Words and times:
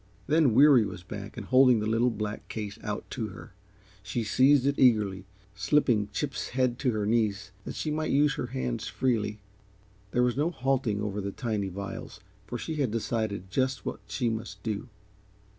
Then 0.25 0.55
Weary 0.55 0.83
was 0.83 1.03
back 1.03 1.37
and 1.37 1.45
holding 1.45 1.79
the 1.79 1.85
little, 1.85 2.09
black 2.09 2.47
case 2.47 2.79
out 2.81 3.07
to 3.11 3.27
her. 3.27 3.53
She 4.01 4.23
seized 4.23 4.65
it 4.65 4.79
eagerly, 4.79 5.25
slipping 5.53 6.09
Chip's 6.11 6.47
head 6.49 6.79
to 6.79 6.91
her 6.93 7.05
knees 7.05 7.51
that 7.65 7.75
she 7.75 7.91
might 7.91 8.09
use 8.09 8.33
her 8.33 8.47
hands 8.47 8.87
freely. 8.87 9.41
There 10.09 10.23
was 10.23 10.35
no 10.35 10.49
halting 10.49 11.03
over 11.03 11.21
the 11.21 11.31
tiny 11.31 11.67
vials, 11.67 12.19
for 12.47 12.57
she 12.57 12.77
had 12.77 12.89
decided 12.89 13.51
just 13.51 13.85
what 13.85 13.99
she 14.07 14.27
must 14.27 14.63
do. 14.63 14.89